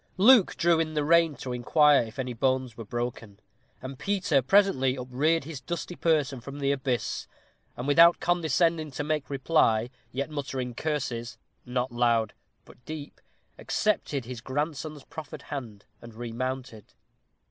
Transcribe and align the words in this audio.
Luke 0.17 0.55
drew 0.55 0.79
in 0.79 0.95
the 0.95 1.03
rein 1.05 1.35
to 1.35 1.53
inquire 1.53 2.01
if 2.01 2.17
any 2.17 2.33
bones 2.33 2.75
were 2.75 2.83
broken; 2.83 3.39
and 3.83 3.99
Peter 3.99 4.41
presently 4.41 4.95
upreared 4.97 5.43
his 5.43 5.61
dusty 5.61 5.95
person 5.95 6.41
from 6.41 6.57
the 6.57 6.71
abyss, 6.71 7.27
and 7.77 7.87
without 7.87 8.19
condescending 8.19 8.89
to 8.89 9.03
make 9.03 9.25
any 9.25 9.29
reply, 9.33 9.91
yet 10.11 10.31
muttering 10.31 10.73
curses, 10.73 11.37
"not 11.67 11.91
loud, 11.91 12.33
but 12.65 12.83
deep," 12.83 13.21
accepted 13.59 14.25
his 14.25 14.41
grandson's 14.41 15.03
proffered 15.03 15.43
hand, 15.53 15.85
and 16.01 16.15
remounted. 16.15 16.95